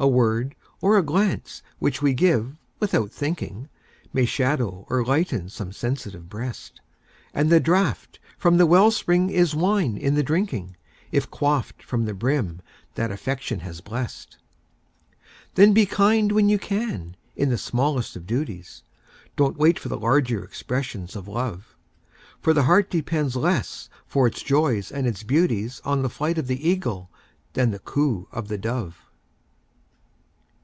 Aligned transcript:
A 0.00 0.06
word 0.06 0.54
or 0.80 0.96
a 0.96 1.02
glance 1.02 1.60
which 1.80 2.00
we 2.00 2.14
give 2.14 2.54
"without 2.78 3.10
thinking", 3.10 3.68
May 4.12 4.26
shadow 4.26 4.86
or 4.88 5.04
lighten 5.04 5.48
some 5.48 5.72
sensitive 5.72 6.28
breast; 6.28 6.80
And 7.34 7.50
the 7.50 7.58
draught 7.58 8.20
from 8.38 8.58
the 8.58 8.66
well 8.66 8.92
spring 8.92 9.28
is 9.28 9.56
wine 9.56 9.96
in 9.96 10.14
the 10.14 10.22
drinking, 10.22 10.76
If 11.10 11.28
quaffed 11.32 11.82
from 11.82 12.04
the 12.04 12.14
brim 12.14 12.62
that 12.94 13.10
Affection 13.10 13.58
has 13.66 13.80
blest. 13.80 14.36
Then 15.56 15.72
be 15.72 15.84
kind 15.84 16.30
when 16.30 16.48
you 16.48 16.60
can 16.60 17.16
in 17.34 17.48
the 17.48 17.58
smallest 17.58 18.14
of 18.14 18.24
duties, 18.24 18.84
Don't 19.34 19.58
wait 19.58 19.80
for 19.80 19.88
the 19.88 19.98
larger 19.98 20.44
expressions 20.44 21.16
of 21.16 21.26
Love; 21.26 21.74
For 22.40 22.52
the 22.54 22.62
heart 22.62 22.88
depends 22.88 23.34
less 23.34 23.88
for 24.06 24.28
its 24.28 24.44
joys 24.44 24.92
and 24.92 25.08
its 25.08 25.24
beauties 25.24 25.80
On 25.84 26.02
the 26.02 26.08
flight 26.08 26.38
of 26.38 26.46
the 26.46 26.68
Eagle 26.70 27.10
than 27.54 27.76
coo 27.80 28.28
of 28.30 28.46
the 28.46 28.58
Dove. 28.58 28.98